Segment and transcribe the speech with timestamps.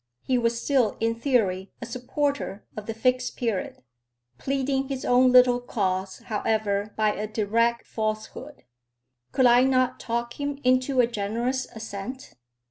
[0.23, 3.83] He was still in theory a supporter of the Fixed Period,
[4.39, 8.63] pleading his own little cause, however, by a direct falsehood.
[9.31, 12.33] Could I not talk him into a generous assent?